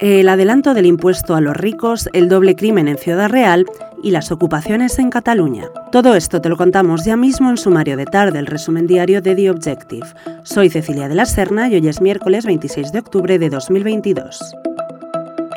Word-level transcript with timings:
el 0.00 0.28
adelanto 0.28 0.74
del 0.74 0.86
impuesto 0.86 1.34
a 1.34 1.40
los 1.40 1.56
ricos, 1.56 2.08
el 2.12 2.28
doble 2.28 2.54
crimen 2.54 2.88
en 2.88 2.98
Ciudad 2.98 3.28
Real 3.28 3.66
y 4.02 4.10
las 4.12 4.30
ocupaciones 4.30 4.98
en 4.98 5.10
Cataluña. 5.10 5.64
Todo 5.90 6.14
esto 6.14 6.40
te 6.40 6.48
lo 6.48 6.56
contamos 6.56 7.04
ya 7.04 7.16
mismo 7.16 7.50
en 7.50 7.56
sumario 7.56 7.96
de 7.96 8.06
tarde, 8.06 8.38
el 8.38 8.46
resumen 8.46 8.86
diario 8.86 9.20
de 9.20 9.34
The 9.34 9.50
Objective. 9.50 10.06
Soy 10.44 10.70
Cecilia 10.70 11.08
de 11.08 11.14
la 11.16 11.26
Serna 11.26 11.68
y 11.68 11.74
hoy 11.74 11.88
es 11.88 12.00
miércoles 12.00 12.46
26 12.46 12.92
de 12.92 12.98
octubre 13.00 13.38
de 13.38 13.50
2022. 13.50 14.54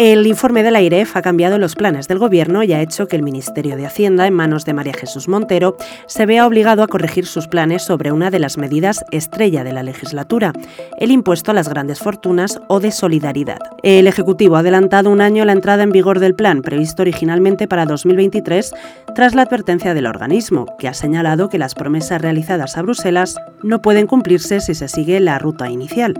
El 0.03 0.25
informe 0.25 0.63
de 0.63 0.71
la 0.71 0.81
IREF 0.81 1.15
ha 1.15 1.21
cambiado 1.21 1.59
los 1.59 1.75
planes 1.75 2.07
del 2.07 2.17
Gobierno 2.17 2.63
y 2.63 2.73
ha 2.73 2.81
hecho 2.81 3.07
que 3.07 3.15
el 3.15 3.21
Ministerio 3.21 3.77
de 3.77 3.85
Hacienda, 3.85 4.25
en 4.25 4.33
manos 4.33 4.65
de 4.65 4.73
María 4.73 4.95
Jesús 4.95 5.27
Montero, 5.27 5.77
se 6.07 6.25
vea 6.25 6.47
obligado 6.47 6.81
a 6.81 6.87
corregir 6.87 7.27
sus 7.27 7.47
planes 7.47 7.83
sobre 7.83 8.11
una 8.11 8.31
de 8.31 8.39
las 8.39 8.57
medidas 8.57 9.05
estrella 9.11 9.63
de 9.63 9.73
la 9.73 9.83
legislatura, 9.83 10.53
el 10.97 11.11
impuesto 11.11 11.51
a 11.51 11.53
las 11.53 11.69
grandes 11.69 11.99
fortunas 11.99 12.59
o 12.67 12.79
de 12.79 12.89
solidaridad. 12.89 13.59
El 13.83 14.07
Ejecutivo 14.07 14.55
ha 14.55 14.61
adelantado 14.61 15.11
un 15.11 15.21
año 15.21 15.45
la 15.45 15.53
entrada 15.53 15.83
en 15.83 15.91
vigor 15.91 16.17
del 16.17 16.33
plan, 16.33 16.63
previsto 16.63 17.03
originalmente 17.03 17.67
para 17.67 17.85
2023, 17.85 18.73
tras 19.13 19.35
la 19.35 19.43
advertencia 19.43 19.93
del 19.93 20.07
organismo, 20.07 20.65
que 20.79 20.87
ha 20.87 20.95
señalado 20.95 21.47
que 21.47 21.59
las 21.59 21.75
promesas 21.75 22.23
realizadas 22.23 22.75
a 22.75 22.81
Bruselas 22.81 23.37
no 23.61 23.83
pueden 23.83 24.07
cumplirse 24.07 24.61
si 24.61 24.73
se 24.73 24.87
sigue 24.87 25.19
la 25.19 25.37
ruta 25.37 25.69
inicial. 25.69 26.15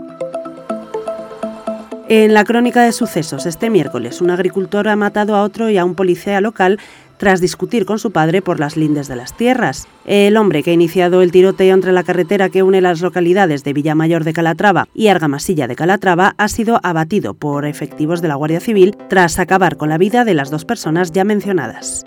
En 2.14 2.34
la 2.34 2.44
crónica 2.44 2.82
de 2.82 2.92
sucesos, 2.92 3.46
este 3.46 3.70
miércoles, 3.70 4.20
un 4.20 4.28
agricultor 4.28 4.86
ha 4.86 4.96
matado 4.96 5.34
a 5.34 5.42
otro 5.42 5.70
y 5.70 5.78
a 5.78 5.84
un 5.86 5.94
policía 5.94 6.42
local 6.42 6.78
tras 7.16 7.40
discutir 7.40 7.86
con 7.86 7.98
su 7.98 8.10
padre 8.10 8.42
por 8.42 8.60
las 8.60 8.76
lindes 8.76 9.08
de 9.08 9.16
las 9.16 9.34
tierras. 9.34 9.88
El 10.04 10.36
hombre 10.36 10.62
que 10.62 10.72
ha 10.72 10.74
iniciado 10.74 11.22
el 11.22 11.32
tiroteo 11.32 11.72
entre 11.72 11.90
la 11.90 12.02
carretera 12.02 12.50
que 12.50 12.62
une 12.62 12.82
las 12.82 13.00
localidades 13.00 13.64
de 13.64 13.72
Villamayor 13.72 14.24
de 14.24 14.34
Calatrava 14.34 14.88
y 14.92 15.08
Argamasilla 15.08 15.66
de 15.66 15.74
Calatrava 15.74 16.34
ha 16.36 16.48
sido 16.48 16.80
abatido 16.82 17.32
por 17.32 17.64
efectivos 17.64 18.20
de 18.20 18.28
la 18.28 18.34
Guardia 18.34 18.60
Civil 18.60 18.94
tras 19.08 19.38
acabar 19.38 19.78
con 19.78 19.88
la 19.88 19.96
vida 19.96 20.26
de 20.26 20.34
las 20.34 20.50
dos 20.50 20.66
personas 20.66 21.12
ya 21.12 21.24
mencionadas. 21.24 22.04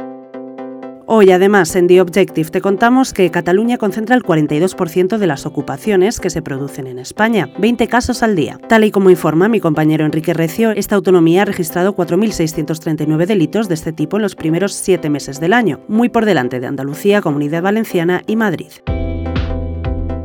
Hoy, 1.08 1.30
además, 1.30 1.76
en 1.76 1.86
The 1.86 2.02
Objective 2.02 2.50
te 2.50 2.62
contamos 2.62 3.14
que 3.14 3.30
Cataluña 3.30 3.78
concentra 3.78 4.16
el 4.16 4.24
42% 4.24 5.20
de 5.20 5.28
las 5.28 5.46
ocupaciones 5.46 6.20
que 6.20 6.32
se 6.32 6.42
producen 6.42 6.88
en 6.88 6.98
España, 6.98 7.48
20 7.60 7.88
casos 7.88 8.24
al 8.24 8.36
día. 8.36 8.60
Tal 8.68 8.86
y 8.86 8.92
como 8.92 9.12
informa 9.12 9.48
mi 9.48 9.60
compañero 9.60 10.04
Enrique 10.04 10.34
Recio, 10.34 10.72
esta 10.72 10.96
autonomía 10.96 11.44
ha 11.44 11.46
registrado 11.46 11.96
4.639 11.96 13.28
delitos 13.28 13.68
de 13.68 13.76
este 13.76 13.94
tipo 13.94 14.18
en 14.18 14.24
los 14.24 14.36
primeros 14.36 14.74
siete 14.74 15.12
meses 15.12 15.40
del 15.40 15.54
año, 15.54 15.80
muy 15.88 16.10
por 16.10 16.26
delante 16.26 16.60
de 16.60 16.66
Andalucía, 16.66 17.22
Comunidad 17.22 17.62
Valenciana 17.62 18.24
y 18.26 18.36
Madrid. 18.36 18.72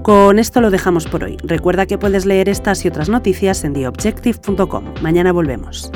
Con 0.02 0.38
esto 0.38 0.62
lo 0.62 0.70
dejamos 0.70 1.06
por 1.06 1.24
hoy. 1.24 1.36
Recuerda 1.42 1.84
que 1.84 1.98
puedes 1.98 2.24
leer 2.24 2.48
estas 2.48 2.86
y 2.86 2.88
otras 2.88 3.10
noticias 3.10 3.64
en 3.64 3.74
theobjective.com. 3.74 4.94
Mañana 5.02 5.30
volvemos. 5.30 5.92